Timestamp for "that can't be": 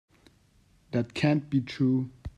0.93-1.61